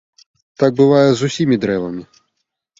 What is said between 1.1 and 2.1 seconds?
з усімі дрэвамі.